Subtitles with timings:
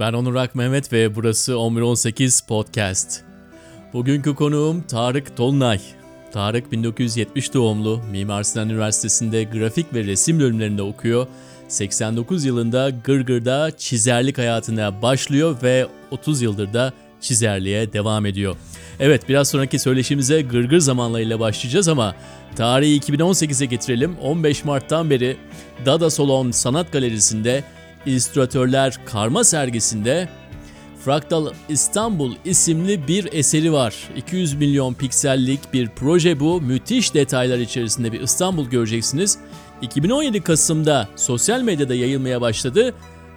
[0.00, 3.20] Ben Onur Ak Mehmet ve burası 1118 Podcast.
[3.92, 5.80] Bugünkü konuğum Tarık Tolunay.
[6.32, 11.26] Tarık 1970 doğumlu, Mimar Sinan Üniversitesi'nde grafik ve resim bölümlerinde okuyor.
[11.68, 18.56] 89 yılında Gırgır'da çizerlik hayatına başlıyor ve 30 yıldır da çizerliğe devam ediyor.
[19.00, 22.14] Evet biraz sonraki söyleşimize Gırgır zamanlarıyla başlayacağız ama
[22.56, 24.16] tarihi 2018'e getirelim.
[24.22, 25.36] 15 Mart'tan beri
[25.86, 27.64] Dada Salon Sanat Galerisi'nde
[28.06, 30.28] İllüstratörler Karma sergisinde
[31.04, 33.94] Fraktal İstanbul isimli bir eseri var.
[34.16, 36.60] 200 milyon piksellik bir proje bu.
[36.60, 39.38] Müthiş detaylar içerisinde bir İstanbul göreceksiniz.
[39.82, 42.94] 2017 Kasım'da sosyal medyada yayılmaya başladı.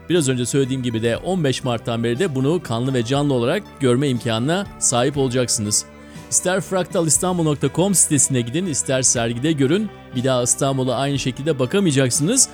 [0.09, 4.09] Biraz önce söylediğim gibi de 15 Mart'tan beri de bunu kanlı ve canlı olarak görme
[4.09, 5.85] imkanına sahip olacaksınız.
[6.29, 9.89] İster fraktalistanbul.com sitesine gidin, ister sergide görün.
[10.15, 12.49] Bir daha İstanbul'a aynı şekilde bakamayacaksınız.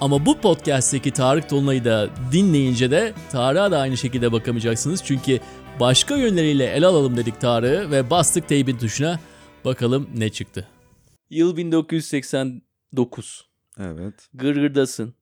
[0.00, 5.04] Ama bu podcast'teki Tarık Tolunay'ı da dinleyince de Tarık'a da aynı şekilde bakamayacaksınız.
[5.04, 5.40] Çünkü
[5.80, 9.20] başka yönleriyle ele alalım dedik Tarık'ı ve bastık teybin tuşuna.
[9.64, 10.68] Bakalım ne çıktı.
[11.30, 13.48] Yıl 1989.
[13.78, 14.28] Evet.
[14.34, 15.14] Gırgırdasın.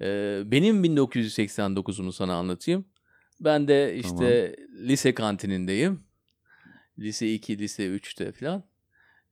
[0.00, 2.84] Ee, benim 1989'umu sana anlatayım.
[3.40, 6.00] Ben de işte lise kantinindeyim.
[6.98, 8.64] Lise 2, lise 3'te falan.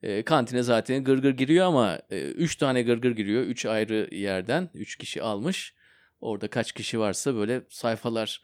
[0.02, 3.42] E, kantine zaten gırgır giriyor ama 3 e, tane gırgır giriyor.
[3.42, 5.74] 3 ayrı yerden 3 kişi almış.
[6.20, 8.42] Orada kaç kişi varsa böyle sayfalar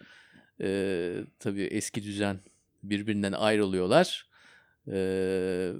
[0.61, 2.41] e, tabii eski düzen
[2.83, 4.28] birbirinden ayrılıyorlar.
[4.87, 4.98] E,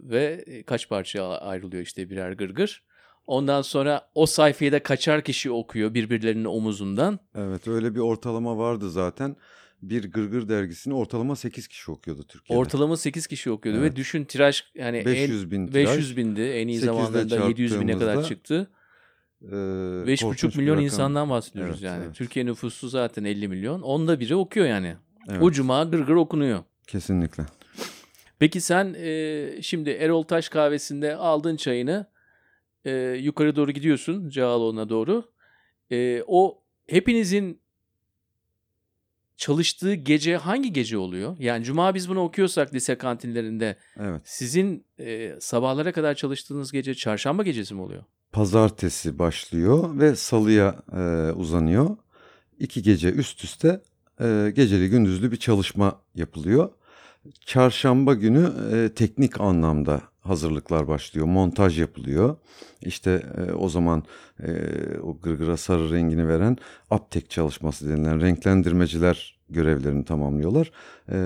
[0.03, 2.83] ve kaç parça ayrılıyor işte birer gırgır.
[3.27, 7.19] Ondan sonra o sayfayı da kaçar kişi okuyor birbirlerinin omuzundan.
[7.35, 9.37] Evet öyle bir ortalama vardı zaten
[9.83, 12.61] bir Gırgır dergisini ortalama 8 kişi okuyordu Türkiye'de.
[12.61, 13.93] Ortalama 8 kişi okuyordu evet.
[13.93, 15.89] ve düşün tiraj yani 500 bin tiraj.
[15.89, 16.41] 500 bindi.
[16.43, 18.71] En iyi zamanlarında 700 bine kadar çıktı.
[19.43, 22.05] E, 5,5 milyon insandan bahsediyoruz evet, yani.
[22.05, 22.15] Evet.
[22.15, 23.83] Türkiye nüfusu zaten 50 milyon.
[23.83, 24.97] Onda biri okuyor yani.
[25.29, 25.43] Evet.
[25.43, 26.65] O cuma gırgır okunuyor.
[26.87, 27.45] Kesinlikle.
[28.39, 32.07] Peki sen e, şimdi Erol Taş kahvesinde aldın çayını
[32.85, 35.25] e, yukarı doğru gidiyorsun Cağaloğlu'na doğru.
[35.93, 37.61] E, o hepinizin
[39.39, 41.37] çalıştığı gece hangi gece oluyor?
[41.39, 44.23] Yani cuma biz bunu okuyorsak lise kantinlerinde evet.
[44.25, 48.05] sizin e, sabahlara kadar çalıştığınız gece çarşamba gecesi mi oluyor?
[48.33, 51.97] Pazartesi başlıyor ve salıya e, uzanıyor.
[52.59, 53.81] İki gece üst üste
[54.21, 56.71] e, geceli gündüzlü bir çalışma yapılıyor.
[57.41, 61.27] Çarşamba günü e, teknik anlamda hazırlıklar başlıyor.
[61.27, 62.37] Montaj yapılıyor.
[62.83, 64.03] İşte e, o zaman
[64.43, 64.51] e,
[65.03, 66.57] o gırgıra sarı rengini veren
[66.91, 70.71] aptek çalışması denilen renklendirmeciler görevlerini tamamlıyorlar.
[71.13, 71.19] E,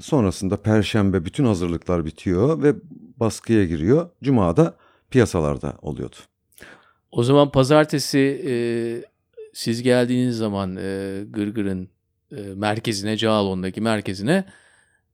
[0.00, 2.74] sonrasında perşembe bütün hazırlıklar bitiyor ve
[3.16, 4.10] baskıya giriyor.
[4.22, 4.76] Cuma'da
[5.10, 6.16] piyasalarda oluyordu.
[7.10, 8.52] O zaman pazartesi e,
[9.52, 11.88] siz geldiğiniz zaman e, Gırgır'ın
[12.36, 14.44] e, merkezine, Cağaloğlu'ndaki merkezine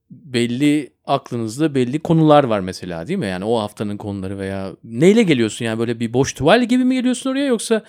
[0.09, 3.25] belli aklınızda belli konular var mesela değil mi?
[3.25, 7.29] Yani o haftanın konuları veya neyle geliyorsun yani böyle bir boş tuval gibi mi geliyorsun
[7.29, 7.83] oraya yoksa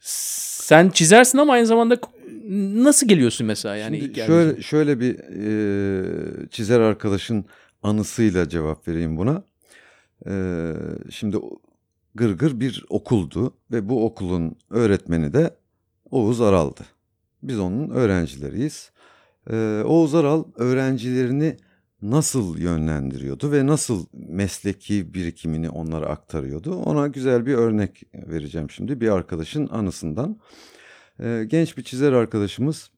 [0.00, 1.98] sen çizersin ama aynı zamanda
[2.84, 7.44] nasıl geliyorsun mesela yani Şimdi şöyle şöyle bir e, çizer arkadaşın
[7.82, 9.44] anısıyla cevap vereyim buna.
[10.26, 10.32] E,
[11.10, 11.36] şimdi
[12.14, 15.56] Gırgır bir okuldu ve bu okulun öğretmeni de
[16.10, 16.80] Oğuz Aral'dı.
[17.42, 18.91] Biz onun öğrencileriyiz.
[19.50, 21.56] Ee, Oğuz Aral öğrencilerini
[22.02, 26.74] nasıl yönlendiriyordu ve nasıl mesleki birikimini onlara aktarıyordu?
[26.74, 30.40] Ona güzel bir örnek vereceğim şimdi bir arkadaşın anısından.
[31.20, 32.90] Ee, genç bir çizer arkadaşımız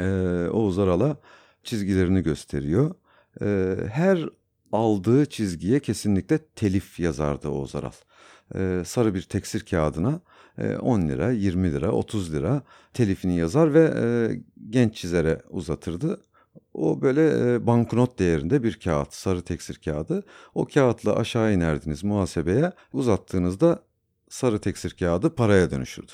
[0.00, 0.04] e,
[0.52, 1.16] Oğuz Aral'a
[1.62, 2.94] çizgilerini gösteriyor.
[3.42, 4.28] Ee, her
[4.72, 7.92] aldığı çizgiye kesinlikle telif yazardı Oğuz Aral.
[8.84, 10.20] Sarı bir teksir kağıdına
[10.80, 12.62] 10 e, lira, 20 lira, 30 lira
[12.94, 14.04] telifini yazar ve e,
[14.70, 16.20] genç çizere uzatırdı.
[16.74, 20.24] O böyle e, banknot değerinde bir kağıt, sarı teksir kağıdı.
[20.54, 23.82] O kağıtla aşağı inerdiniz muhasebeye, uzattığınızda
[24.28, 26.12] sarı teksir kağıdı paraya dönüşürdü.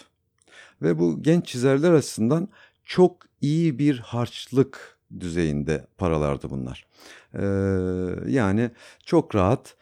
[0.83, 2.49] Ve bu genç çizerler açısından
[2.85, 6.87] çok iyi bir harçlık düzeyinde paralardı bunlar.
[7.35, 8.71] Ee, yani
[9.05, 9.77] çok rahat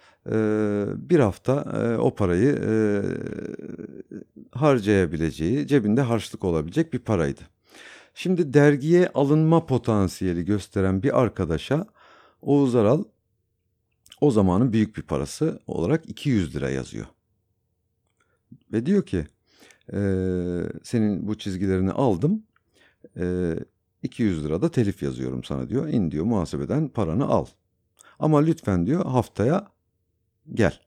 [1.11, 1.65] bir hafta
[2.01, 2.59] o parayı
[4.51, 7.41] harcayabileceği, cebinde harçlık olabilecek bir paraydı.
[8.15, 11.87] Şimdi dergiye alınma potansiyeli gösteren bir arkadaşa
[12.43, 13.05] Oğuz Aral
[14.21, 17.07] o zamanın büyük bir parası olarak 200 lira yazıyor.
[18.73, 19.27] Ve diyor ki
[19.93, 19.99] e,
[20.83, 22.43] senin bu çizgilerini aldım
[23.17, 23.57] e,
[24.03, 25.89] 200 lira da telif yazıyorum sana diyor.
[25.89, 27.47] İn diyor muhasebeden paranı al.
[28.19, 29.72] Ama lütfen diyor haftaya
[30.55, 30.81] gel.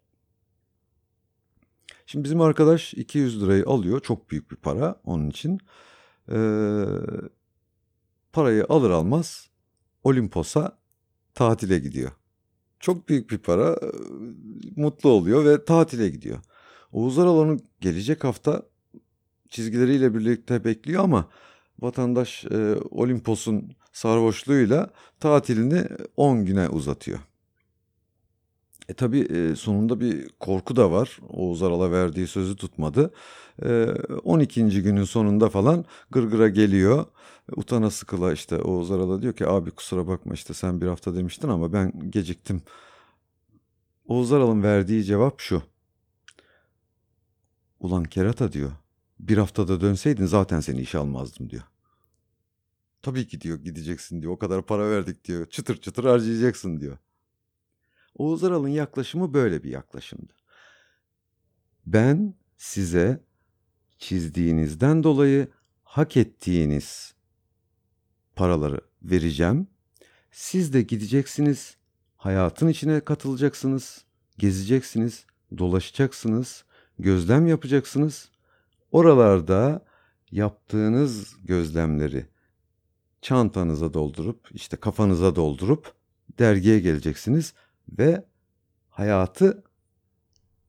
[2.05, 3.99] Şimdi bizim arkadaş 200 lirayı alıyor.
[3.99, 5.59] Çok büyük bir para onun için.
[6.31, 6.85] Ee,
[8.33, 9.49] parayı alır almaz
[10.03, 10.77] Olimpos'a
[11.33, 12.11] tatile gidiyor.
[12.79, 13.87] Çok büyük bir para e,
[14.75, 16.39] mutlu oluyor ve tatile gidiyor.
[16.91, 18.63] Oğuz Aral onu gelecek hafta
[19.49, 21.29] çizgileriyle birlikte bekliyor ama
[21.79, 25.87] vatandaş e, Olimpos'un sarhoşluğuyla tatilini
[26.17, 27.19] 10 güne uzatıyor.
[28.89, 31.19] E tabi e, sonunda bir korku da var.
[31.29, 33.13] Oğuz Aral'a verdiği sözü tutmadı.
[33.63, 33.85] E,
[34.23, 34.81] 12.
[34.83, 37.05] günün sonunda falan gırgıra geliyor.
[37.55, 41.47] Utana sıkıla işte Oğuz Aral'a diyor ki abi kusura bakma işte sen bir hafta demiştin
[41.47, 42.61] ama ben geciktim.
[44.07, 45.63] Oğuz Aral'ın verdiği cevap şu.
[47.79, 48.71] Ulan kerata diyor.
[49.19, 51.63] Bir haftada dönseydin zaten seni işe almazdım diyor.
[53.01, 54.33] Tabii ki diyor gideceksin diyor.
[54.33, 55.45] O kadar para verdik diyor.
[55.45, 56.97] Çıtır çıtır harcayacaksın diyor.
[58.15, 60.33] Oğuz Aral'ın yaklaşımı böyle bir yaklaşımdı.
[61.85, 63.23] Ben size
[63.97, 65.47] çizdiğinizden dolayı
[65.83, 67.15] hak ettiğiniz
[68.35, 69.67] paraları vereceğim.
[70.31, 71.77] Siz de gideceksiniz,
[72.17, 74.05] hayatın içine katılacaksınız,
[74.37, 75.25] gezeceksiniz,
[75.57, 76.65] dolaşacaksınız,
[76.99, 78.29] gözlem yapacaksınız.
[78.91, 79.85] Oralarda
[80.31, 82.25] yaptığınız gözlemleri
[83.21, 85.93] çantanıza doldurup, işte kafanıza doldurup
[86.39, 87.53] dergiye geleceksiniz
[87.89, 88.25] ve
[88.89, 89.63] hayatı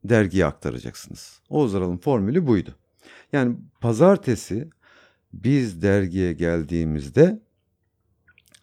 [0.05, 1.41] dergiye aktaracaksınız.
[1.49, 2.75] Oğuz Aral'ın formülü buydu.
[3.33, 4.71] Yani pazartesi
[5.33, 7.43] biz dergiye geldiğimizde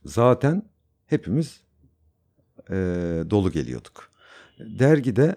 [0.06, 0.64] zaten
[1.06, 1.62] hepimiz
[2.70, 2.76] e,
[3.30, 4.10] dolu geliyorduk.
[4.60, 5.36] Dergide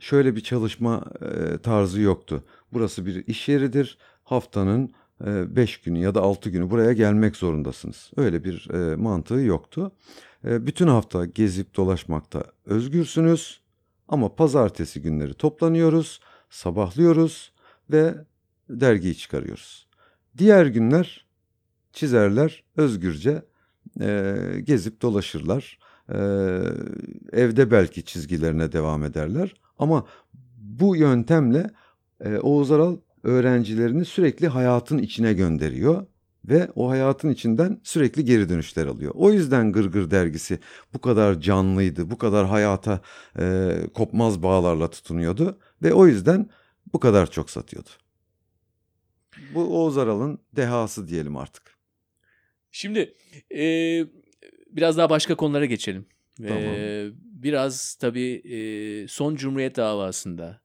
[0.00, 2.44] şöyle bir çalışma e, tarzı yoktu.
[2.72, 3.98] Burası bir iş yeridir.
[4.24, 8.10] Haftanın 5 günü ya da 6 günü buraya gelmek zorundasınız.
[8.16, 9.92] Öyle bir e, mantığı yoktu.
[10.44, 13.60] E, bütün hafta gezip dolaşmakta özgürsünüz.
[14.08, 16.20] Ama pazartesi günleri toplanıyoruz,
[16.50, 17.52] sabahlıyoruz
[17.90, 18.14] ve
[18.70, 19.86] dergiyi çıkarıyoruz.
[20.38, 21.26] Diğer günler
[21.92, 23.42] çizerler özgürce
[24.00, 25.78] e, gezip dolaşırlar.
[26.08, 26.18] E,
[27.32, 29.54] evde belki çizgilerine devam ederler.
[29.78, 30.06] Ama
[30.58, 31.70] bu yöntemle
[32.42, 36.06] Oğuz Aral öğrencilerini sürekli hayatın içine gönderiyor
[36.44, 39.12] ve o hayatın içinden sürekli geri dönüşler alıyor.
[39.14, 40.58] O yüzden Gırgır dergisi
[40.94, 43.00] bu kadar canlıydı, bu kadar hayata
[43.38, 46.50] e, kopmaz bağlarla tutunuyordu ve o yüzden
[46.92, 47.88] bu kadar çok satıyordu.
[49.54, 51.78] Bu Oğuz Aral'ın dehası diyelim artık.
[52.70, 53.14] Şimdi
[53.54, 53.64] e,
[54.70, 56.06] biraz daha başka konulara geçelim.
[56.38, 56.62] Tamam.
[56.62, 58.58] E, biraz tabii e,
[59.08, 60.60] son Cumhuriyet davasında,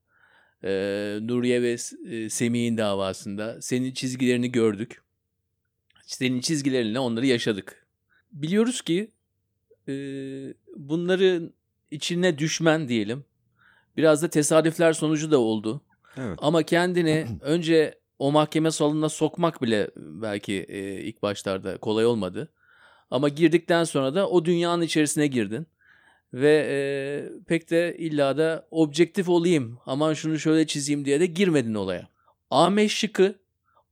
[0.64, 0.70] e,
[1.22, 1.78] Nuriye ve
[2.10, 5.02] e, Semih'in davasında senin çizgilerini gördük.
[6.06, 7.88] Senin çizgilerinle onları yaşadık.
[8.32, 9.12] Biliyoruz ki
[9.88, 9.94] e,
[10.76, 11.54] bunların
[11.92, 13.26] içine düşmen diyelim.
[13.98, 15.82] Biraz da tesadüfler sonucu da oldu.
[16.18, 16.40] Evet.
[16.42, 22.52] Ama kendini önce o mahkeme salonuna sokmak bile belki e, ilk başlarda kolay olmadı.
[23.12, 25.68] Ama girdikten sonra da o dünyanın içerisine girdin.
[26.34, 26.78] Ve e,
[27.48, 32.08] pek de illa da objektif olayım, aman şunu şöyle çizeyim diye de girmedin olaya.
[32.50, 33.40] Ahmet Şık'ı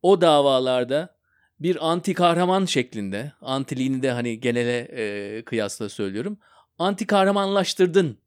[0.01, 1.17] o davalarda
[1.59, 6.37] bir anti kahraman şeklinde, antiliğini de hani genele e, kıyasla söylüyorum,
[6.79, 8.17] anti kahramanlaştırdın.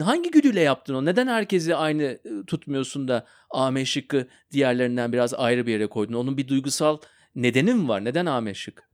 [0.00, 1.04] Hangi güdüyle yaptın o?
[1.04, 6.14] Neden herkesi aynı e, tutmuyorsun da Ahmet Şık'ı diğerlerinden biraz ayrı bir yere koydun?
[6.14, 6.98] Onun bir duygusal
[7.34, 8.04] nedeni mi var?
[8.04, 8.88] Neden Ahmet Şık?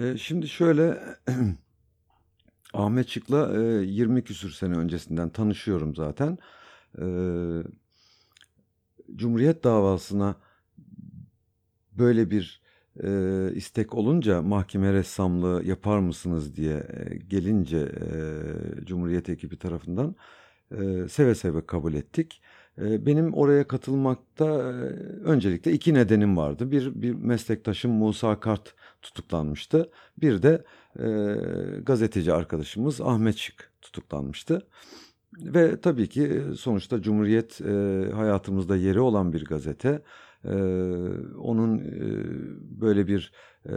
[0.00, 0.98] E, şimdi şöyle
[2.76, 6.38] Ahmet Şık'la e, 20 küsür sene öncesinden tanışıyorum zaten.
[6.98, 7.06] E,
[9.16, 10.36] Cumhuriyet davasına
[11.92, 12.62] böyle bir
[13.02, 20.16] e, istek olunca mahkeme ressamlığı yapar mısınız diye e, gelince e, Cumhuriyet ekibi tarafından
[20.70, 22.42] e, seve seve kabul ettik.
[22.78, 24.76] E, benim oraya katılmakta e,
[25.24, 26.70] öncelikle iki nedenim vardı.
[26.70, 29.90] Bir, bir meslektaşım Musa Kart tutuklanmıştı.
[30.18, 30.64] Bir de
[30.98, 31.36] e,
[31.80, 34.66] gazeteci arkadaşımız Ahmet Şık tutuklanmıştı.
[35.40, 40.02] Ve tabii ki sonuçta Cumhuriyet e, hayatımızda yeri olan bir gazete.
[40.44, 40.54] E,
[41.38, 41.82] onun e,
[42.80, 43.32] böyle bir
[43.68, 43.74] e,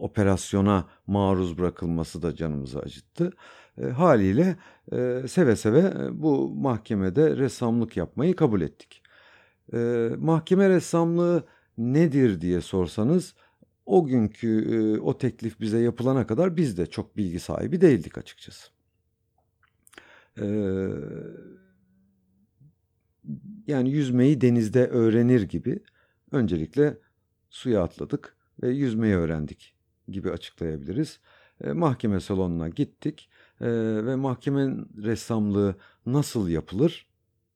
[0.00, 3.32] operasyona maruz bırakılması da canımızı acıttı.
[3.78, 4.56] E, haliyle
[4.92, 9.02] e, seve seve bu mahkemede ressamlık yapmayı kabul ettik.
[9.74, 11.44] E, mahkeme ressamlığı
[11.78, 13.34] nedir diye sorsanız
[13.90, 18.70] o günkü e, o teklif bize yapılana kadar biz de çok bilgi sahibi değildik açıkçası.
[20.40, 20.46] E,
[23.66, 25.82] yani yüzmeyi denizde öğrenir gibi
[26.32, 26.98] öncelikle
[27.50, 29.74] suya atladık ve yüzmeyi öğrendik
[30.08, 31.20] gibi açıklayabiliriz.
[31.64, 33.30] E, mahkeme salonuna gittik
[33.60, 33.66] e,
[34.06, 37.06] ve mahkeme ressamlığı nasıl yapılır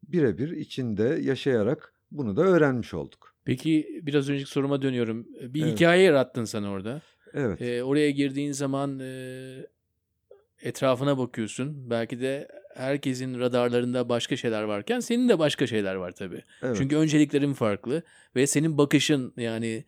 [0.09, 3.34] birebir içinde yaşayarak bunu da öğrenmiş olduk.
[3.45, 5.27] Peki biraz önceki soruma dönüyorum.
[5.41, 5.75] Bir Evet.
[5.75, 7.03] hikaye yarattın sen orada.
[7.35, 7.63] Evet.
[7.63, 9.67] E, oraya girdiğin zaman e,
[10.63, 11.91] etrafına bakıyorsun.
[11.91, 16.43] Belki de herkesin radarlarında başka şeyler varken senin de başka şeyler var tabii.
[16.63, 16.77] Evet.
[16.77, 18.03] Çünkü önceliklerin farklı
[18.37, 19.85] ve senin bakışın yani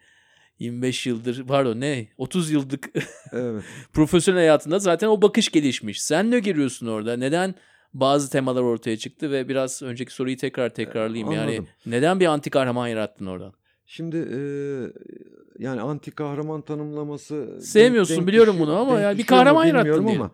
[0.59, 2.91] 25 yıldır pardon ne 30 yıllık
[3.33, 3.65] Evet.
[3.93, 6.03] profesyonel hayatında zaten o bakış gelişmiş.
[6.03, 7.17] Sen ne görüyorsun orada?
[7.17, 7.55] Neden
[8.01, 11.33] bazı temalar ortaya çıktı ve biraz önceki soruyu tekrar tekrarlayayım.
[11.33, 11.67] Yani anladım.
[11.87, 13.53] neden bir anti kahraman yarattın oradan?
[13.87, 14.41] Şimdi e,
[15.59, 20.31] yani anti kahraman tanımlaması Sevmiyorsun, denk biliyorum düşüyor- bunu ama yani bir kahraman yarattın ama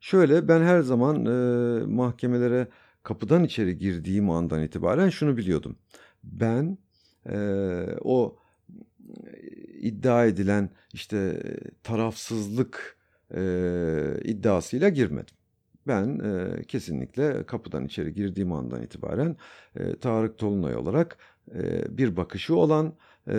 [0.00, 2.68] şöyle ben her zaman e, mahkemelere
[3.02, 5.76] kapıdan içeri girdiğim andan itibaren şunu biliyordum.
[6.24, 6.78] Ben
[7.26, 7.36] e,
[8.00, 8.36] o
[9.26, 9.38] e,
[9.80, 11.42] iddia edilen işte
[11.82, 12.96] tarafsızlık
[13.34, 13.40] e,
[14.24, 15.34] iddiasıyla girmedim.
[15.86, 19.36] Ben e, kesinlikle kapıdan içeri girdiğim andan itibaren
[19.76, 21.18] e, Tarık Tolunay olarak
[21.54, 22.94] e, bir bakışı olan,
[23.28, 23.34] e,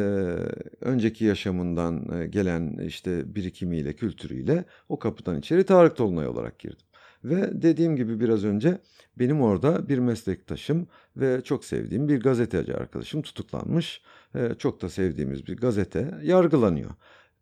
[0.82, 6.88] önceki yaşamından e, gelen işte birikimiyle, kültürüyle o kapıdan içeri Tarık Tolunay olarak girdim.
[7.24, 8.78] Ve dediğim gibi biraz önce
[9.20, 14.02] benim orada bir meslektaşım ve çok sevdiğim bir gazeteci arkadaşım tutuklanmış.
[14.36, 16.92] E, çok da sevdiğimiz bir gazete yargılanıyor.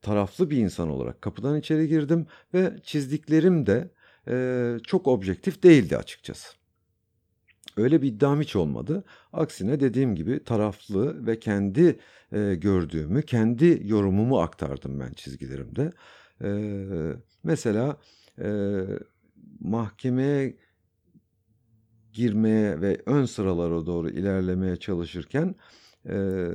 [0.02, 3.90] Taraflı bir insan olarak kapıdan içeri girdim ve çizdiklerim de
[4.28, 6.62] e, çok objektif değildi açıkçası.
[7.78, 9.04] Öyle bir iddiam hiç olmadı.
[9.34, 12.00] Aksine dediğim gibi taraflı ve kendi
[12.32, 15.92] e, gördüğümü, kendi yorumumu aktardım ben çizgilerimde.
[16.44, 16.52] E,
[17.44, 17.98] mesela
[18.40, 18.82] e,
[19.60, 20.58] mahkemeye
[22.14, 25.56] girmeye ve ön sıralara doğru ilerlemeye çalışırken
[26.10, 26.48] e,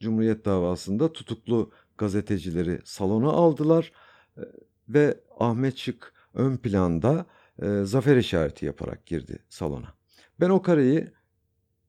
[0.00, 3.92] Cumhuriyet davasında tutuklu gazetecileri salona aldılar
[4.38, 4.42] e,
[4.88, 7.26] ve Ahmet Şık ön planda
[7.62, 9.94] e, zafer işareti yaparak girdi salona.
[10.40, 11.08] Ben o kareyi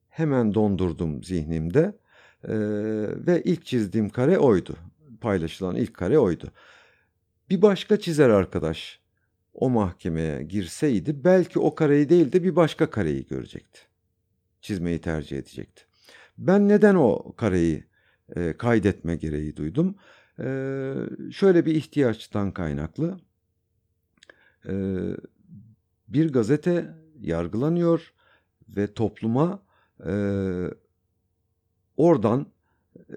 [0.10, 1.98] hemen dondurdum zihnimde
[2.44, 2.56] e,
[3.28, 4.76] ve ilk çizdiğim kare oydu.
[5.22, 6.52] Paylaşılan ilk kare oydu.
[7.50, 9.00] Bir başka çizer arkadaş
[9.54, 13.80] o mahkemeye girseydi belki o kareyi değil de bir başka kareyi görecekti.
[14.62, 15.84] Çizmeyi tercih edecekti.
[16.38, 17.86] Ben neden o kareyi
[18.36, 19.96] e, kaydetme gereği duydum?
[20.40, 20.46] E,
[21.32, 23.20] şöyle bir ihtiyaçtan kaynaklı.
[24.68, 24.74] E,
[26.08, 28.14] bir gazete yargılanıyor
[28.70, 29.64] ve topluma
[30.06, 30.14] e,
[31.98, 32.48] oradan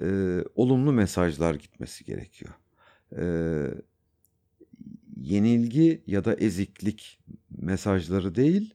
[0.00, 2.54] e, olumlu mesajlar gitmesi gerekiyor.
[3.16, 3.25] E,
[5.16, 8.75] yenilgi ya da eziklik mesajları değil,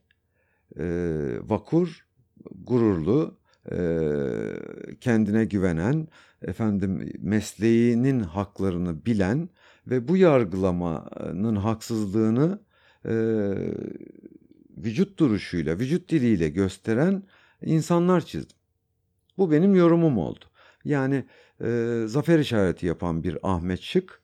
[1.49, 2.07] vakur,
[2.55, 3.37] gururlu,
[5.01, 6.07] kendine güvenen,
[6.41, 9.49] efendim mesleğinin haklarını bilen
[9.87, 12.59] ve bu yargılamanın haksızlığını
[13.05, 13.15] e,
[14.77, 17.23] vücut duruşuyla, vücut diliyle gösteren
[17.61, 18.57] insanlar çizdim.
[19.37, 20.45] Bu benim yorumum oldu.
[20.85, 21.25] Yani
[21.61, 24.21] e, zafer işareti yapan bir Ahmet Şık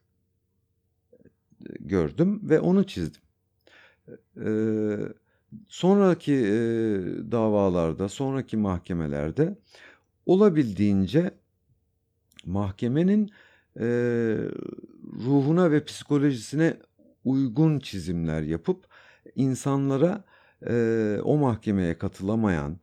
[1.79, 3.21] gördüm ve onu çizdim.
[4.45, 4.49] E,
[5.67, 6.51] sonraki e,
[7.31, 9.57] davalarda, sonraki mahkemelerde
[10.25, 11.31] olabildiğince
[12.45, 13.31] mahkemenin
[13.79, 13.85] e,
[15.25, 16.77] ruhuna ve psikolojisine
[17.25, 18.87] uygun çizimler yapıp
[19.35, 20.23] insanlara
[20.67, 22.79] e, o mahkemeye katılamayan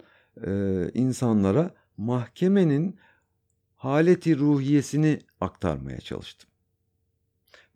[0.46, 0.50] e,
[0.94, 2.96] insanlara mahkemenin
[3.76, 6.50] haleti ruhiyesini aktarmaya çalıştım.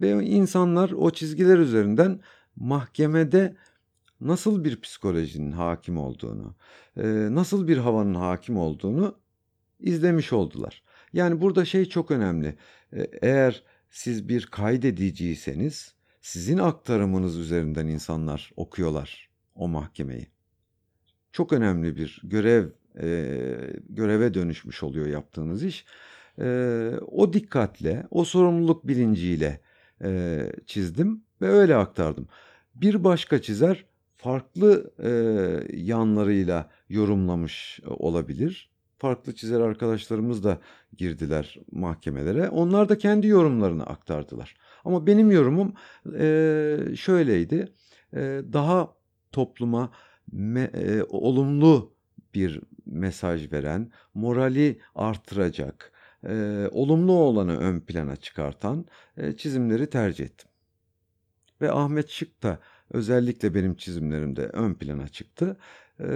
[0.01, 2.21] Ve insanlar o çizgiler üzerinden
[2.57, 3.57] mahkemede
[4.21, 6.55] nasıl bir psikolojinin hakim olduğunu,
[6.97, 9.19] e, nasıl bir havanın hakim olduğunu
[9.81, 10.83] izlemiş oldular.
[11.13, 12.57] Yani burada şey çok önemli.
[12.93, 20.27] E, eğer siz bir kaydediciyseniz sizin aktarımınız üzerinden insanlar okuyorlar o mahkemeyi.
[21.33, 22.69] Çok önemli bir görev
[23.01, 23.07] e,
[23.89, 25.85] göreve dönüşmüş oluyor yaptığınız iş.
[26.39, 29.61] E, o dikkatle, o sorumluluk bilinciyle
[30.05, 32.29] e, çizdim ve öyle aktardım.
[32.75, 33.85] Bir başka çizer
[34.17, 35.11] farklı e,
[35.77, 38.71] yanlarıyla yorumlamış olabilir.
[38.99, 40.59] Farklı çizer arkadaşlarımız da
[40.97, 42.49] girdiler mahkemelere.
[42.49, 44.57] Onlar da kendi yorumlarını aktardılar.
[44.85, 45.75] Ama benim yorumum
[46.19, 47.73] e, şöyleydi.
[48.15, 48.95] E, daha
[49.33, 49.93] topluma
[50.33, 51.95] me, e, olumlu
[52.35, 55.93] bir mesaj veren, morali artıracak,
[56.29, 58.87] e, olumlu olanı ön plana çıkartan
[59.17, 60.49] e, çizimleri tercih ettim.
[61.61, 62.59] Ve Ahmet Şık da
[62.91, 65.57] özellikle benim çizimlerimde ön plana çıktı.
[66.01, 66.09] E,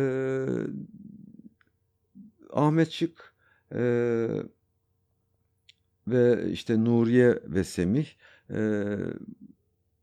[2.53, 3.35] Ahmet Şık
[3.75, 3.81] e,
[6.09, 8.07] ve işte Nuriye ve Semih
[8.51, 8.97] e,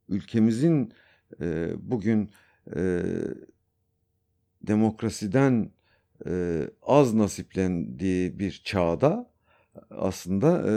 [0.10, 0.94] ülkemizin
[1.42, 2.32] e, bugün
[2.76, 3.04] e,
[4.62, 5.72] demokrasiden
[6.26, 9.32] e, az nasiplendiği bir çağda
[9.90, 10.74] aslında e,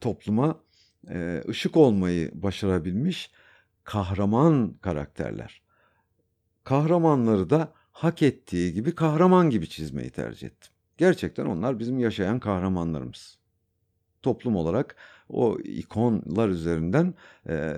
[0.00, 0.60] topluma
[1.10, 3.30] e, ışık olmayı başarabilmiş
[3.84, 5.62] kahraman karakterler.
[6.64, 10.72] Kahramanları da hak ettiği gibi kahraman gibi çizmeyi tercih ettim.
[10.96, 13.38] Gerçekten onlar bizim yaşayan kahramanlarımız.
[14.22, 14.96] Toplum olarak
[15.28, 17.14] o ikonlar üzerinden
[17.48, 17.74] e,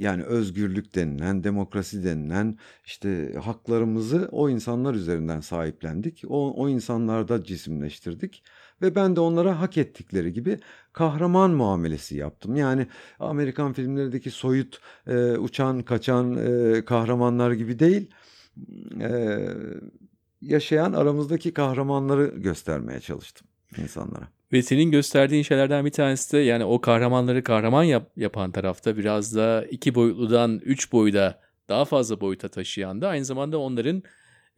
[0.00, 6.22] yani özgürlük denilen, demokrasi denilen işte haklarımızı o insanlar üzerinden sahiplendik.
[6.28, 8.42] O, o insanlarda cisimleştirdik
[8.82, 10.58] ve ben de onlara hak ettikleri gibi
[10.92, 12.56] kahraman muamelesi yaptım.
[12.56, 12.86] Yani
[13.18, 18.10] Amerikan filmlerindeki soyut e, uçan kaçan e, kahramanlar gibi değil,
[19.00, 19.38] e,
[20.40, 23.46] yaşayan aramızdaki kahramanları göstermeye çalıştım
[23.78, 24.39] insanlara.
[24.52, 29.36] Ve senin gösterdiğin şeylerden bir tanesi de yani o kahramanları kahraman yap, yapan tarafta biraz
[29.36, 34.02] da iki boyutludan üç boyuda daha fazla boyuta taşıyan da aynı zamanda onların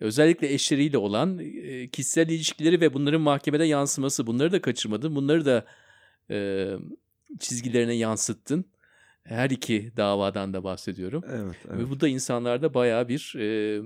[0.00, 5.16] özellikle eşleriyle olan e, kişisel ilişkileri ve bunların mahkemede yansıması bunları da kaçırmadın.
[5.16, 5.64] Bunları da
[6.30, 6.68] e,
[7.40, 8.64] çizgilerine yansıttın.
[9.24, 11.24] Her iki davadan da bahsediyorum.
[11.28, 11.78] Evet, evet.
[11.78, 13.82] Ve bu da insanlarda bayağı bir e,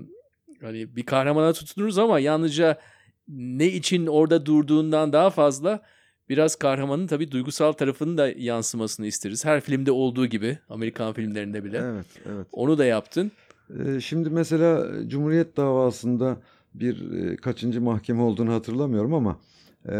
[0.61, 2.79] hani bir kahramana tutunuruz ama yalnızca
[3.27, 5.81] ne için orada durduğundan daha fazla
[6.29, 9.45] biraz kahramanın tabii duygusal tarafının da yansımasını isteriz.
[9.45, 11.77] Her filmde olduğu gibi Amerikan filmlerinde bile.
[11.77, 12.47] Evet, evet.
[12.51, 13.31] Onu da yaptın.
[13.79, 16.37] Ee, Şimdi mesela Cumhuriyet davasında
[16.73, 19.39] bir e, kaçıncı mahkeme olduğunu hatırlamıyorum ama
[19.85, 19.95] e,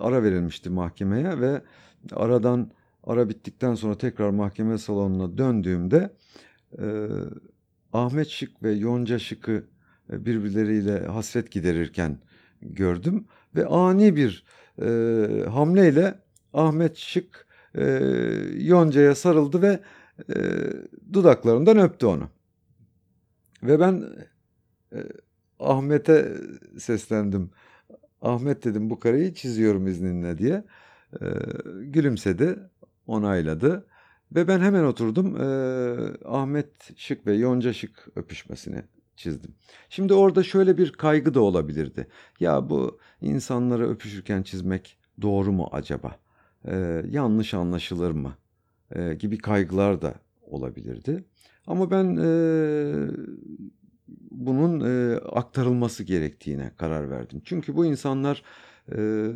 [0.00, 1.62] ara verilmişti mahkemeye ve
[2.12, 2.70] aradan
[3.04, 6.10] ara bittikten sonra tekrar mahkeme salonuna döndüğümde
[6.78, 7.08] e,
[7.92, 9.64] Ahmet Şık ve Yonca Şık'ı
[10.12, 12.18] e, birbirleriyle hasret giderirken
[12.62, 13.24] gördüm
[13.56, 14.44] ve ani bir
[14.82, 14.86] e,
[15.50, 16.14] hamleyle
[16.52, 17.84] Ahmet Şık e,
[18.56, 19.80] Yonca'ya sarıldı ve
[20.28, 20.36] e,
[21.12, 22.28] dudaklarından öptü onu.
[23.62, 24.04] Ve ben
[24.92, 24.98] e,
[25.58, 26.32] Ahmet'e
[26.78, 27.50] seslendim.
[28.22, 30.64] Ahmet dedim bu kareyi çiziyorum izninle diye.
[31.20, 31.26] E,
[31.82, 32.58] gülümsedi,
[33.06, 33.86] onayladı.
[34.34, 35.44] Ve ben hemen oturdum e,
[36.24, 38.82] Ahmet Şık ve Yonca Şık öpüşmesini
[39.16, 39.54] çizdim.
[39.88, 42.06] Şimdi orada şöyle bir kaygı da olabilirdi.
[42.40, 46.16] Ya bu insanları öpüşürken çizmek doğru mu acaba?
[46.64, 48.36] E, yanlış anlaşılır mı?
[48.94, 51.24] E, gibi kaygılar da olabilirdi.
[51.66, 52.30] Ama ben e,
[54.30, 57.42] bunun e, aktarılması gerektiğine karar verdim.
[57.44, 58.42] Çünkü bu insanlar
[58.96, 59.28] e,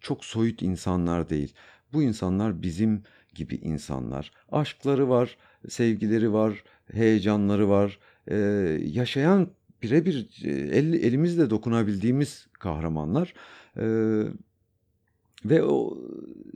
[0.00, 1.54] çok soyut insanlar değil.
[1.92, 3.02] Bu insanlar bizim
[3.34, 4.32] gibi insanlar.
[4.52, 5.36] Aşkları var,
[5.68, 7.98] sevgileri var, heyecanları var.
[8.30, 8.36] E,
[8.84, 9.48] yaşayan
[9.82, 13.34] birebir el, elimizle dokunabildiğimiz kahramanlar.
[13.76, 13.86] E,
[15.44, 15.98] ve o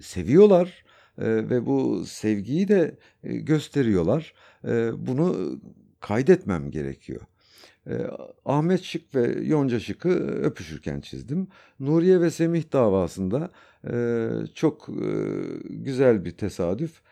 [0.03, 0.85] seviyorlar
[1.19, 4.35] e, ve bu sevgiyi de gösteriyorlar.
[4.65, 5.61] E, bunu
[6.01, 7.21] kaydetmem gerekiyor.
[8.45, 11.49] Ahmet Şık ve Yonca Şık'ı öpüşürken çizdim.
[11.81, 13.51] Nuriye ve Semih davasında
[14.55, 14.89] çok
[15.65, 17.03] güzel bir tesadüf.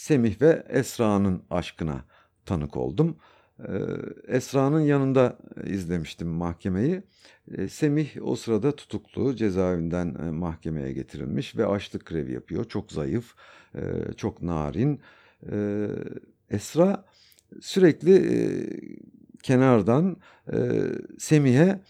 [0.00, 2.04] E, Semih ve Esra'nın aşkına
[2.46, 3.16] tanık oldum.
[3.58, 3.72] E,
[4.28, 7.02] Esra'nın yanında izlemiştim mahkemeyi.
[7.54, 12.64] E, Semih o sırada tutuklu, cezaevinden e, mahkemeye getirilmiş ve açlık grevi yapıyor.
[12.64, 13.34] Çok zayıf,
[13.74, 13.80] e,
[14.16, 15.00] çok narin.
[15.52, 15.86] E,
[16.50, 17.04] Esra
[17.60, 18.38] sürekli e,
[19.42, 20.16] kenardan
[20.52, 20.58] e,
[21.18, 21.80] Semih'e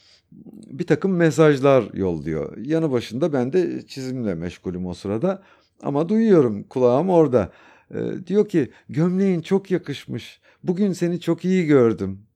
[0.70, 2.56] bir takım mesajlar yolluyor.
[2.56, 5.42] Yanı başında ben de çizimle meşgulüm o sırada
[5.82, 7.52] ama duyuyorum kulağım orada.
[7.94, 10.40] E, diyor ki gömleğin çok yakışmış.
[10.64, 12.26] Bugün seni çok iyi gördüm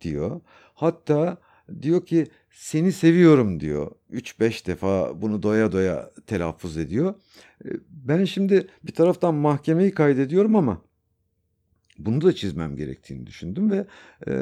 [0.00, 0.40] diyor.
[0.74, 1.36] Hatta
[1.82, 3.90] diyor ki seni seviyorum diyor.
[4.12, 7.14] 3-5 defa bunu doya doya telaffuz ediyor.
[7.64, 10.82] E, Ben şimdi bir taraftan mahkemeyi kaydediyorum ama
[11.98, 13.86] bunu da çizmem gerektiğini düşündüm ve
[14.28, 14.32] e,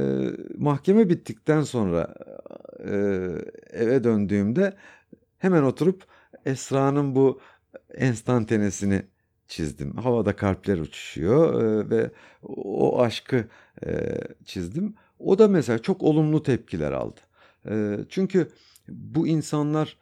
[0.58, 2.14] mahkeme bittikten sonra
[2.84, 2.92] e,
[3.72, 4.76] eve döndüğümde
[5.38, 6.04] hemen oturup
[6.46, 7.40] Esra'nın bu
[7.94, 9.02] enstantanesini
[9.50, 9.96] çizdim.
[9.96, 12.10] Havada kalpler uçuşuyor ve
[12.42, 13.44] o aşkı
[14.44, 14.94] çizdim.
[15.18, 17.20] O da mesela çok olumlu tepkiler aldı.
[18.08, 18.48] Çünkü
[18.88, 19.98] bu insanlar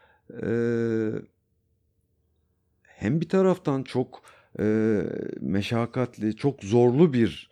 [2.83, 4.23] hem bir taraftan çok
[4.61, 5.03] e,
[5.41, 7.51] meşakkatli, çok zorlu bir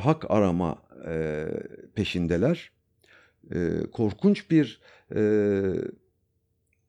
[0.00, 0.82] hak arama
[1.94, 2.72] peşindeler.
[3.92, 4.80] Korkunç bir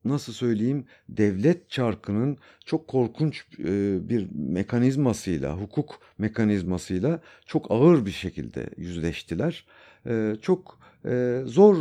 [0.04, 8.70] nasıl söyleyeyim devlet çarkının çok korkunç e, bir mekanizmasıyla, hukuk mekanizmasıyla çok ağır bir şekilde
[8.76, 9.66] yüzleştiler.
[10.06, 11.76] E, çok e, zor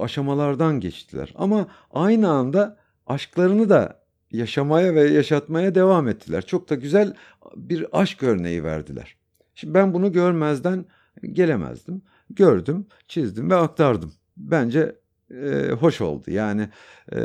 [0.00, 1.34] aşamalardan geçtiler.
[1.36, 6.46] Ama aynı anda aşklarını da yaşamaya ve yaşatmaya devam ettiler.
[6.46, 7.14] Çok da güzel
[7.56, 9.16] bir aşk örneği verdiler.
[9.54, 10.84] Şimdi ben bunu görmezden
[11.32, 12.02] gelemezdim.
[12.30, 14.12] Gördüm, çizdim ve aktardım.
[14.36, 14.96] Bence
[15.32, 16.30] e, hoş oldu.
[16.30, 16.68] Yani
[17.14, 17.18] e,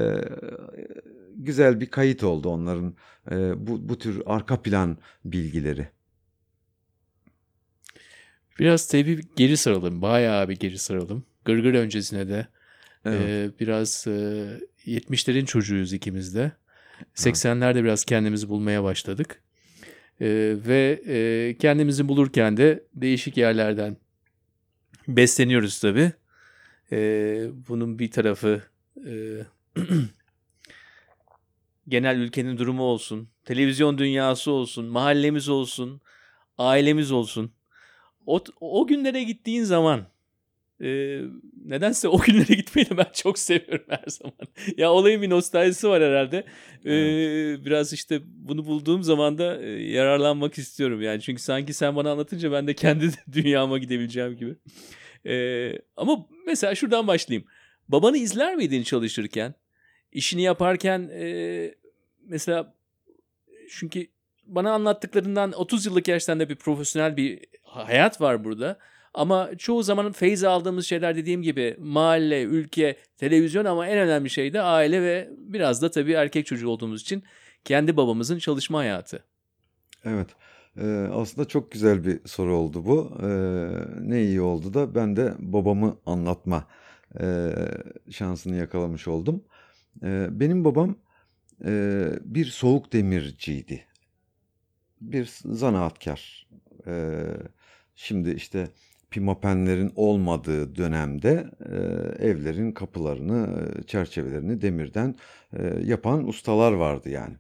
[1.36, 2.96] güzel bir kayıt oldu onların
[3.32, 5.88] e, bu, bu tür arka plan bilgileri.
[8.60, 10.02] Biraz tabii geri saralım.
[10.02, 11.26] Bayağı bir geri saralım.
[11.46, 12.48] Gırgır öncesine de
[13.06, 13.22] evet.
[13.22, 14.12] e, biraz e,
[14.86, 16.52] 70'lerin çocuğuyuz ikimiz de.
[17.16, 19.42] 80'lerde biraz kendimizi bulmaya başladık.
[20.22, 20.28] E,
[20.68, 23.98] ve e, kendimizi bulurken de değişik yerlerden
[25.08, 26.12] besleniyoruz tabii.
[26.92, 26.98] E,
[27.68, 28.62] bunun bir tarafı
[29.06, 29.14] e,
[31.88, 36.02] genel ülkenin durumu olsun, televizyon dünyası olsun, mahallemiz olsun,
[36.58, 37.52] ailemiz olsun.
[38.26, 40.08] O, o günlere gittiğin zaman
[40.82, 41.22] e,
[41.66, 44.34] nedense o günlere gitmeyi de ben çok seviyorum her zaman.
[44.78, 46.38] ya olayın bir nostaljisi var herhalde.
[46.86, 47.66] E, evet.
[47.66, 51.22] Biraz işte bunu bulduğum zaman da e, yararlanmak istiyorum yani.
[51.22, 54.56] Çünkü sanki sen bana anlatınca ben de kendi dünyama gidebileceğim gibi.
[55.26, 57.48] E, ama mesela şuradan başlayayım.
[57.90, 59.54] Babanı izler miydin çalışırken?
[60.12, 61.76] İşini yaparken e,
[62.26, 62.74] mesela
[63.70, 64.08] çünkü
[64.46, 68.80] bana anlattıklarından 30 yıllık yaştan da bir profesyonel bir hayat var burada.
[69.14, 74.54] Ama çoğu zaman feyiz aldığımız şeyler dediğim gibi mahalle, ülke, televizyon ama en önemli şey
[74.54, 77.24] de aile ve biraz da tabii erkek çocuğu olduğumuz için
[77.66, 79.24] kendi babamızın çalışma hayatı.
[80.06, 80.28] Evet.
[80.82, 83.12] Ee, aslında çok güzel bir soru oldu bu.
[83.24, 83.28] Ee,
[84.02, 86.68] ne iyi oldu da ben de babamı anlatma
[87.22, 87.54] e,
[88.10, 89.44] şansını yakalamış oldum.
[90.04, 90.96] E, benim babam
[91.66, 93.86] e, bir soğuk demirciydi.
[95.02, 96.48] Bir zanaatkar.
[97.96, 98.68] Şimdi işte
[99.12, 101.76] pimapenlerin olmadığı dönemde e,
[102.28, 105.16] evlerin kapılarını, çerçevelerini demirden
[105.84, 107.36] yapan ustalar vardı yani.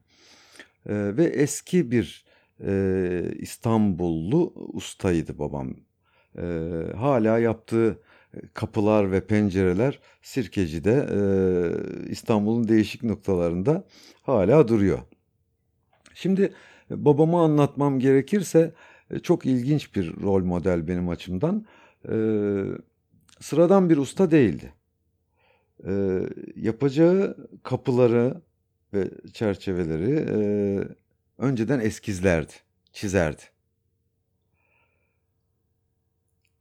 [0.87, 2.26] Ve eski bir
[2.63, 5.75] e, İstanbullu ustaydı babam.
[6.37, 6.43] E,
[6.95, 7.99] hala yaptığı
[8.53, 11.19] kapılar ve pencereler Sirkeci'de e,
[12.11, 13.83] İstanbul'un değişik noktalarında
[14.21, 14.99] hala duruyor.
[16.13, 16.53] Şimdi
[16.89, 18.73] babamı anlatmam gerekirse
[19.23, 21.65] çok ilginç bir rol model benim açımdan.
[22.09, 22.15] E,
[23.39, 24.73] sıradan bir usta değildi.
[25.87, 26.21] E,
[26.55, 28.41] yapacağı kapıları
[28.93, 30.39] ve çerçeveleri e,
[31.37, 32.53] önceden eskizlerdi,
[32.93, 33.41] çizerdi.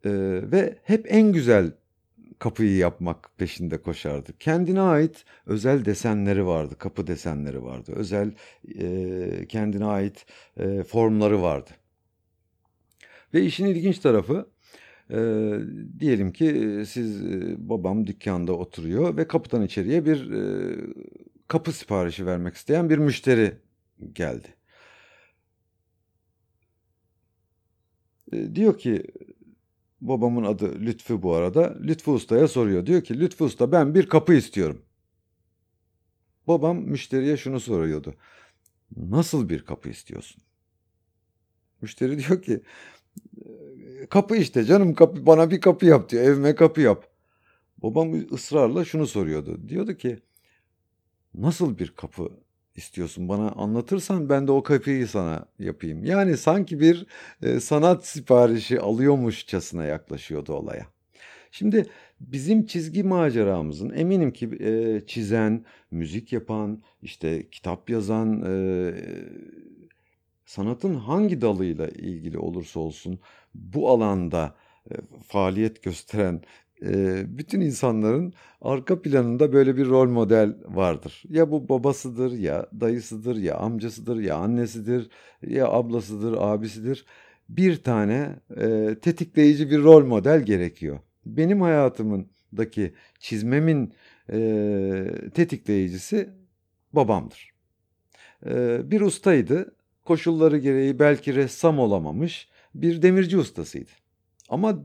[0.05, 0.11] Ee,
[0.53, 1.73] ve hep en güzel
[2.39, 4.39] kapıyı yapmak peşinde koşardı.
[4.39, 7.93] Kendine ait özel desenleri vardı, kapı desenleri vardı.
[7.97, 8.33] Özel
[8.79, 11.71] e, kendine ait e, formları vardı.
[13.35, 14.51] Ve işin ilginç tarafı
[15.11, 15.19] e,
[15.99, 20.77] diyelim ki siz e, babam dükkanda oturuyor ve kapıdan içeriye bir e,
[21.49, 23.53] kapı siparişi vermek isteyen bir müşteri
[24.13, 24.56] geldi.
[28.33, 29.03] Diyor ki
[30.01, 31.77] Babamın adı Lütfü bu arada.
[31.81, 32.87] Lütfü Usta'ya soruyor.
[32.87, 34.83] Diyor ki Lütfü Usta ben bir kapı istiyorum.
[36.49, 38.15] Babam müşteriye şunu soruyordu.
[38.97, 40.43] Nasıl bir kapı istiyorsun?
[41.81, 42.63] Müşteri diyor ki
[44.11, 46.25] kapı işte canım kapı bana bir kapı yap diyor.
[46.25, 47.09] Evime kapı yap.
[47.79, 49.69] Babam ısrarla şunu soruyordu.
[49.69, 50.19] Diyordu ki
[51.35, 52.31] nasıl bir kapı
[52.77, 56.05] istiyorsun bana anlatırsan ben de o kapıyı sana yapayım.
[56.05, 57.07] Yani sanki bir
[57.43, 60.87] e, sanat siparişi alıyormuşçasına yaklaşıyordu olaya.
[61.51, 61.87] Şimdi
[62.21, 68.95] bizim çizgi maceramızın eminim ki e, çizen, müzik yapan, işte kitap yazan, e,
[70.47, 73.19] sanatın hangi dalıyla ilgili olursa olsun
[73.55, 74.57] bu alanda
[74.91, 74.95] e,
[75.29, 76.43] faaliyet gösteren
[77.27, 81.23] bütün insanların arka planında böyle bir rol model vardır.
[81.29, 85.09] Ya bu babasıdır, ya dayısıdır, ya amcasıdır, ya annesidir,
[85.47, 87.07] ya ablasıdır, abisidir.
[87.49, 90.99] Bir tane e, tetikleyici bir rol model gerekiyor.
[91.27, 93.93] Benim hayatımdaki çizmemin
[94.33, 96.31] e, tetikleyicisi
[96.93, 97.51] babamdır.
[98.47, 99.73] E, bir ustaydı.
[100.05, 103.91] Koşulları gereği belki ressam olamamış bir demirci ustasıydı.
[104.49, 104.85] Ama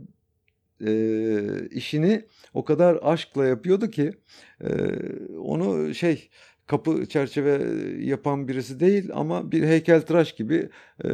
[0.85, 4.11] e, işini o kadar aşkla yapıyordu ki
[4.63, 4.69] e,
[5.37, 6.29] onu şey
[6.67, 7.59] kapı çerçeve
[8.05, 10.69] yapan birisi değil ama bir heykeltıraş gibi
[11.03, 11.09] e,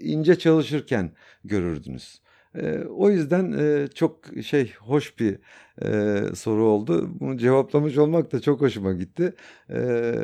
[0.00, 1.12] ince çalışırken
[1.44, 2.20] görürdünüz.
[2.54, 5.38] E, o yüzden e, çok şey hoş bir
[5.82, 7.10] e, soru oldu.
[7.20, 9.34] Bunu cevaplamış olmak da çok hoşuma gitti.
[9.70, 10.14] E,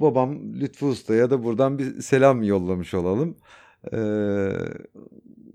[0.00, 3.36] babam Lütfü Usta'ya da buradan bir selam yollamış olalım.
[3.92, 3.98] E,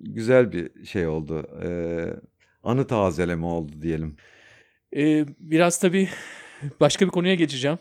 [0.03, 1.47] güzel bir şey oldu.
[1.63, 2.13] Ee,
[2.63, 4.15] anı tazeleme oldu diyelim.
[4.95, 6.09] Ee, biraz tabii
[6.79, 7.77] başka bir konuya geçeceğim.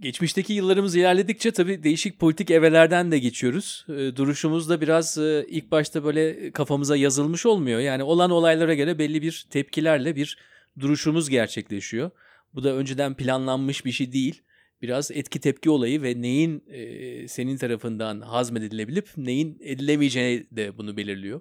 [0.00, 3.86] Geçmişteki yıllarımız ilerledikçe tabii değişik politik evelerden de geçiyoruz.
[3.88, 5.18] Duruşumuz da biraz
[5.48, 7.80] ilk başta böyle kafamıza yazılmış olmuyor.
[7.80, 10.38] Yani olan olaylara göre belli bir tepkilerle bir
[10.80, 12.10] duruşumuz gerçekleşiyor.
[12.54, 14.42] Bu da önceden planlanmış bir şey değil.
[14.82, 21.40] biraz etki tepki olayı ve neyin e, senin tarafından hazmedilebilip neyin edilemeyeceğini de bunu belirliyor.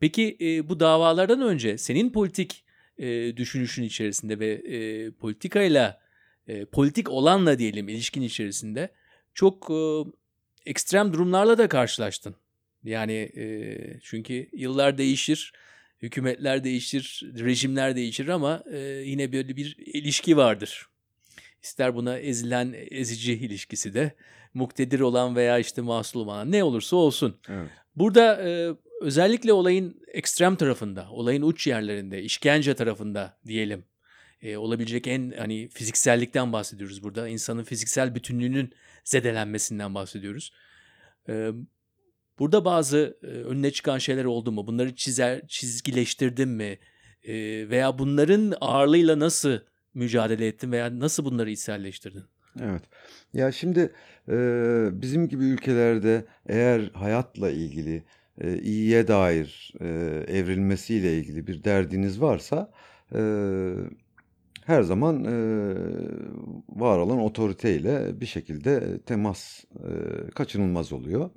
[0.00, 2.64] Peki e, bu davalardan önce senin politik
[2.98, 6.00] e, düşünüşün içerisinde ve e, politikayla
[6.48, 8.90] e, politik olanla diyelim ilişkin içerisinde
[9.34, 9.80] çok e,
[10.66, 12.34] ekstrem durumlarla da karşılaştın.
[12.84, 15.52] Yani e, çünkü yıllar değişir,
[16.02, 20.86] hükümetler değişir, rejimler değişir ama e, yine böyle bir ilişki vardır.
[21.62, 24.12] İster buna ezilen ezici ilişkisi de
[24.54, 27.40] muktedir olan veya işte mahsul olan ne olursa olsun.
[27.48, 27.70] Evet.
[27.96, 33.84] Burada e, özellikle olayın ekstrem tarafında, olayın uç yerlerinde, işkence tarafında diyelim.
[34.42, 37.28] E, olabilecek en hani fiziksellikten bahsediyoruz burada.
[37.28, 38.72] İnsanın fiziksel bütünlüğünün
[39.04, 40.52] zedelenmesinden bahsediyoruz.
[41.28, 41.50] E,
[42.38, 44.66] burada bazı e, önüne çıkan şeyler oldu mu?
[44.66, 46.78] Bunları çizer, çizgileştirdin mi?
[47.22, 47.34] E,
[47.70, 49.58] veya bunların ağırlığıyla nasıl
[49.94, 52.24] mücadele ettin veya nasıl bunları içselleştirdin?
[52.60, 52.82] Evet.
[53.32, 53.92] Ya şimdi
[54.28, 54.34] e,
[54.92, 58.04] bizim gibi ülkelerde eğer hayatla ilgili
[58.40, 59.86] e, iyiye dair e,
[60.28, 62.72] evrilmesiyle ilgili bir derdiniz varsa
[63.14, 63.20] e,
[64.64, 65.34] her zaman e,
[66.68, 69.90] var olan otoriteyle bir şekilde temas e,
[70.30, 71.30] kaçınılmaz oluyor.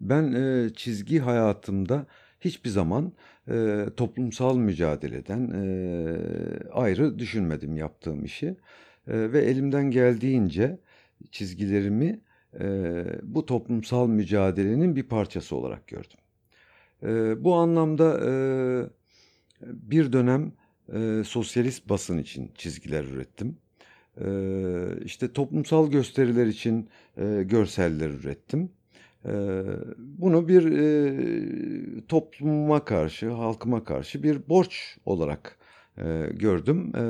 [0.00, 2.06] Ben e, çizgi hayatımda
[2.40, 3.12] hiçbir zaman
[3.48, 8.56] e, toplumsal mücadeleden e, ayrı düşünmedim yaptığım işi
[9.08, 10.80] E, ve elimden geldiğince
[11.30, 12.20] çizgilerimi
[12.60, 16.18] e, bu toplumsal mücadelenin bir parçası olarak gördüm.
[17.02, 18.32] E, bu anlamda e,
[19.60, 20.52] bir dönem
[20.94, 23.56] e, sosyalist basın için çizgiler ürettim.
[24.20, 24.26] E,
[25.04, 28.70] işte toplumsal gösteriler için e, görseller ürettim.
[29.24, 29.62] E,
[29.98, 35.58] bunu bir e, topluma karşı, halkıma karşı bir borç olarak
[35.98, 36.92] e, gördüm.
[36.96, 37.04] E,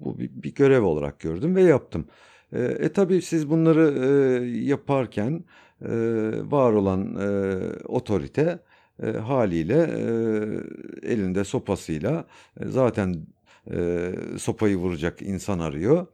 [0.00, 2.06] bu bir, bir görev olarak gördüm ve yaptım.
[2.52, 5.44] E, e tabii siz bunları e, yaparken
[5.84, 5.90] e,
[6.50, 8.58] var olan e, otorite
[9.02, 12.26] e, haliyle e, elinde sopasıyla
[12.60, 13.26] e, zaten
[13.70, 16.06] e, sopayı vuracak insan arıyor.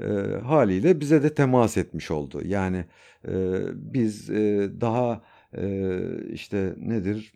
[0.00, 0.06] E,
[0.44, 2.42] haliyle bize de temas etmiş oldu.
[2.44, 2.84] Yani
[3.28, 5.22] e, biz e, daha
[5.56, 6.00] e,
[6.32, 7.32] işte nedir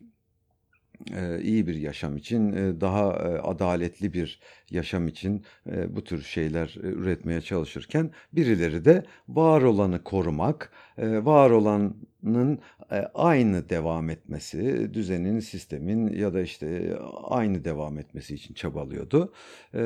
[1.15, 4.41] e, iyi bir yaşam için, e, daha e, adaletli bir
[4.71, 11.25] yaşam için e, bu tür şeyler e, üretmeye çalışırken birileri de var olanı korumak, e,
[11.25, 12.59] var olanın
[12.93, 19.33] e, aynı devam etmesi, düzenin, sistemin ya da işte aynı devam etmesi için çabalıyordu.
[19.75, 19.81] E,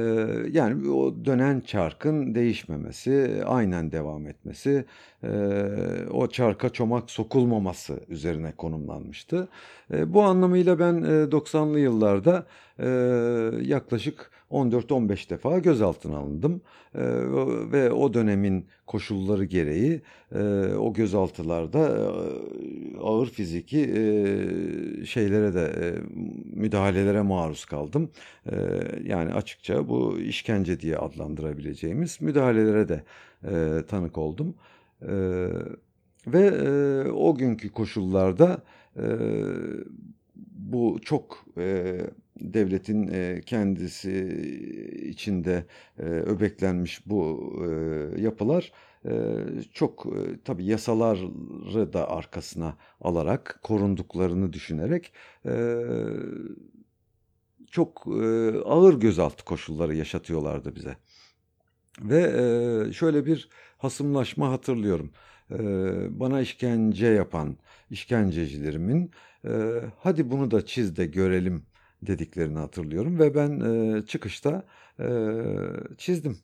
[0.51, 4.85] yani o dönen çarkın değişmemesi, aynen devam etmesi,
[5.23, 5.29] e,
[6.11, 9.49] o çarka çomak sokulmaması üzerine konumlanmıştı.
[9.93, 12.47] E, bu anlamıyla ben e, 90'lı yıllarda
[12.79, 12.89] e,
[13.63, 16.61] yaklaşık 14-15 defa gözaltına alındım
[16.95, 17.01] e,
[17.73, 20.03] ve o dönemin koşulları gereği
[20.35, 20.43] e,
[20.75, 25.95] o gözaltılarda e, ağır fiziki e, şeylere de
[26.53, 28.11] müdahalelere maruz kaldım.
[29.05, 33.05] Yani açıkça bu işkence diye adlandırabileceğimiz müdahalelere de
[33.87, 34.55] tanık oldum.
[36.27, 38.63] Ve e, o günkü koşullarda
[38.97, 39.05] e,
[40.55, 42.01] bu çok e,
[42.41, 43.07] devletin
[43.41, 44.13] kendisi
[45.09, 45.65] içinde
[45.99, 47.53] öbeklenmiş bu
[48.19, 48.73] yapılar
[49.73, 50.07] çok
[50.45, 55.13] tabii yasaları da arkasına alarak korunduklarını düşünerek
[57.71, 58.07] çok
[58.65, 60.97] ağır gözaltı koşulları yaşatıyorlardı bize.
[62.03, 63.49] Ve şöyle bir
[63.79, 65.11] hasımlaşma hatırlıyorum.
[66.11, 67.57] Bana işkence yapan
[67.91, 69.11] işkencecilerimin
[69.99, 71.63] hadi bunu da çiz de görelim
[72.03, 74.65] dediklerini hatırlıyorum ve ben e, çıkışta
[75.01, 75.07] e,
[75.99, 76.39] çizdim.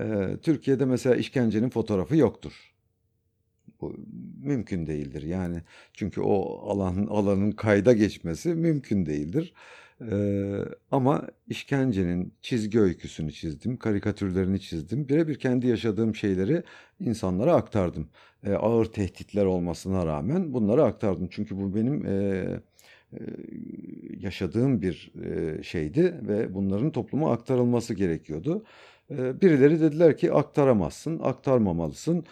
[0.00, 2.52] E, Türkiye'de mesela işkencenin fotoğrafı yoktur.
[3.80, 3.96] Bu
[4.42, 5.62] mümkün değildir yani
[5.94, 9.54] çünkü o alan alanın kayda geçmesi mümkün değildir.
[10.10, 15.08] Ee, ama işkencenin çizgi öyküsünü çizdim, karikatürlerini çizdim.
[15.08, 16.62] Birebir kendi yaşadığım şeyleri
[17.00, 18.08] insanlara aktardım.
[18.44, 21.28] Ee, ağır tehditler olmasına rağmen bunları aktardım.
[21.30, 22.60] Çünkü bu benim e,
[24.18, 25.12] yaşadığım bir
[25.62, 28.64] şeydi ve bunların topluma aktarılması gerekiyordu.
[29.10, 32.24] Birileri dediler ki aktaramazsın, aktarmamalısın.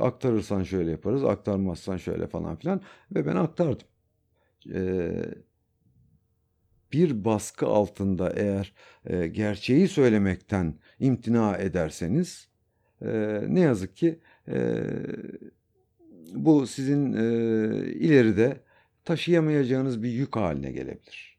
[0.00, 2.80] Aktarırsan şöyle yaparız, aktarmazsan şöyle falan filan
[3.14, 3.86] ve ben aktardım.
[6.92, 8.74] Bir baskı altında eğer
[9.32, 12.48] gerçeği söylemekten imtina ederseniz
[13.48, 14.18] ne yazık ki
[16.34, 17.12] bu sizin
[17.82, 18.60] ileride
[19.08, 21.38] taşıyamayacağınız bir yük haline gelebilir.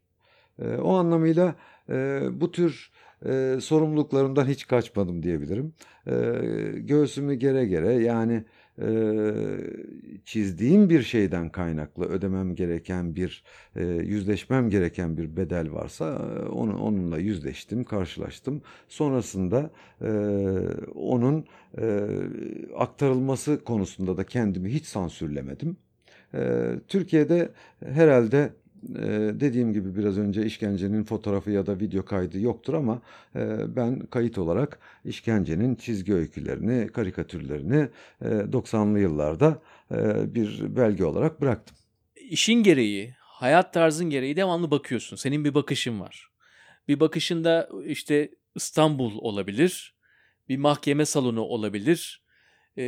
[0.60, 1.56] E, o anlamıyla
[1.90, 2.92] e, bu tür
[3.26, 5.74] e, sorumluluklarımdan hiç kaçmadım diyebilirim.
[6.08, 6.14] E,
[6.78, 8.44] göğsümü gere gere yani
[8.82, 8.90] e,
[10.26, 13.44] çizdiğim bir şeyden kaynaklı ödemem gereken bir
[13.76, 18.62] e, yüzleşmem gereken bir bedel varsa e, onu onunla yüzleştim, karşılaştım.
[18.88, 19.70] Sonrasında
[20.02, 20.12] e,
[20.96, 21.46] onun
[21.82, 22.08] e,
[22.78, 25.78] aktarılması konusunda da kendimi hiç sansürlemedim.
[26.34, 27.50] E, Türkiye'de
[27.86, 28.52] herhalde
[28.96, 29.02] ee,
[29.40, 33.02] dediğim gibi biraz önce işkencenin fotoğrafı ya da video kaydı yoktur ama
[33.36, 37.88] e, ben kayıt olarak işkencenin çizgi öykülerini, karikatürlerini
[38.22, 39.62] e, 90'lı yıllarda
[39.92, 39.96] e,
[40.36, 41.78] bir belge olarak bıraktım.
[42.16, 45.16] İşin gereği, hayat tarzın gereği devamlı bakıyorsun.
[45.16, 46.30] Senin bir bakışın var.
[46.88, 49.96] Bir bakışında işte İstanbul olabilir,
[50.50, 52.24] bir mahkeme salonu olabilir,
[52.78, 52.84] e,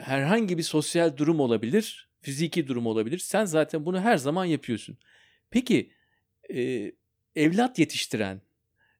[0.00, 3.18] herhangi bir sosyal durum olabilir fiziki durum olabilir.
[3.18, 4.98] Sen zaten bunu her zaman yapıyorsun.
[5.50, 5.90] Peki
[6.54, 6.92] e,
[7.36, 8.40] evlat yetiştiren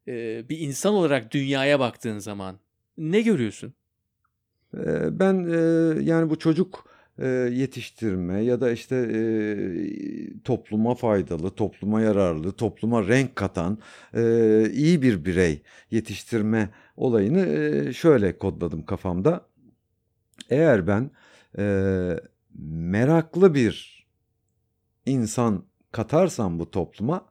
[0.08, 2.58] e, bir insan olarak dünyaya baktığın zaman
[2.98, 3.74] ne görüyorsun?
[5.10, 5.56] Ben e,
[6.02, 9.22] yani bu çocuk e, yetiştirme ya da işte e,
[10.44, 13.78] topluma faydalı, topluma yararlı, topluma renk katan
[14.72, 19.46] iyi bir birey yetiştirme olayını şöyle kodladım kafamda.
[20.50, 21.10] Eğer ben
[22.58, 24.06] meraklı bir
[25.06, 27.26] insan katarsam bu topluma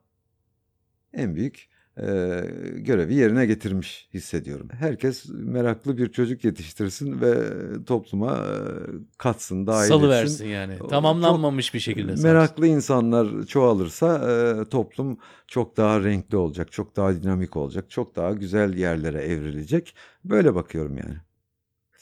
[1.12, 2.04] en büyük e,
[2.76, 4.68] görevi yerine getirmiş hissediyorum.
[4.72, 7.34] Herkes meraklı bir çocuk yetiştirsin ve
[7.84, 8.52] topluma e,
[9.18, 10.10] katsın, dahil Salı etsin.
[10.10, 10.78] versin yani.
[10.90, 12.22] Tamamlanmamış çok bir şekilde.
[12.22, 18.32] Meraklı insanlar çoğalırsa e, toplum çok daha renkli olacak, çok daha dinamik olacak, çok daha
[18.32, 19.94] güzel yerlere evrilecek.
[20.24, 21.16] Böyle bakıyorum yani.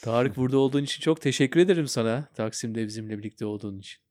[0.01, 2.27] Tarık burada olduğun için çok teşekkür ederim sana.
[2.35, 4.01] Taksim'de bizimle birlikte olduğun için.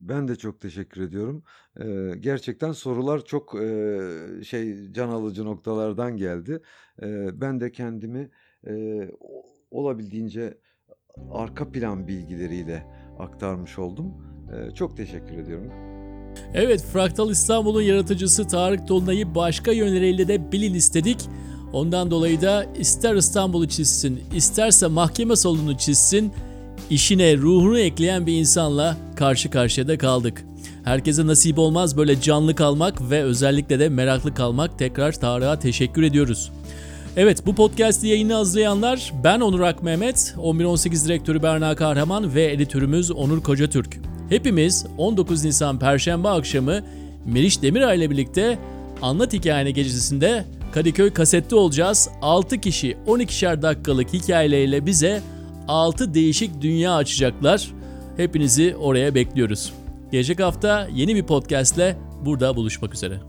[0.00, 1.44] Ben de çok teşekkür ediyorum.
[1.80, 3.98] Ee, gerçekten sorular çok e,
[4.44, 6.62] şey can alıcı noktalardan geldi.
[7.02, 8.30] Ee, ben de kendimi
[8.66, 8.74] e,
[9.70, 10.58] olabildiğince
[11.32, 12.86] arka plan bilgileriyle
[13.18, 14.14] aktarmış oldum.
[14.52, 15.72] Ee, çok teşekkür ediyorum.
[16.54, 21.28] Evet, Fraktal İstanbul'un yaratıcısı Tarık Dolunay'ı başka yönleriyle de bilin istedik.
[21.72, 26.32] Ondan dolayı da ister İstanbul'u çizsin, isterse mahkeme salonunu çizsin,
[26.90, 30.44] işine ruhunu ekleyen bir insanla karşı karşıya da kaldık.
[30.84, 34.78] Herkese nasip olmaz böyle canlı kalmak ve özellikle de meraklı kalmak.
[34.78, 36.52] Tekrar Tarık'a teşekkür ediyoruz.
[37.16, 43.10] Evet bu podcast'i yayını hazırlayanlar ben Onur Ak Mehmet, 1118 direktörü Berna Kahraman ve editörümüz
[43.10, 43.98] Onur Kocatürk.
[44.28, 46.80] Hepimiz 19 Nisan Perşembe akşamı
[47.26, 48.58] Meriç Demiray ile birlikte
[49.02, 50.44] Anlat Hikayene gecesinde
[50.76, 52.08] Kadıköy kasette olacağız.
[52.22, 55.22] 6 kişi 12'şer dakikalık hikayeleriyle bize
[55.68, 57.70] 6 değişik dünya açacaklar.
[58.16, 59.72] Hepinizi oraya bekliyoruz.
[60.12, 63.20] Gelecek hafta yeni bir podcastle burada buluşmak üzere.